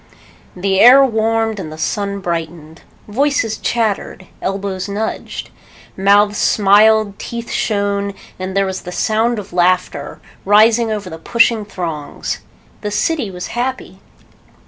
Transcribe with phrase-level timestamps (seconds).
[0.55, 2.81] The air warmed and the sun brightened.
[3.07, 4.25] Voices chattered.
[4.41, 5.51] Elbows nudged.
[5.95, 11.65] Mouths smiled, teeth shone, and there was the sound of laughter, rising over the pushing
[11.65, 12.39] throngs.
[12.81, 13.99] The city was happy.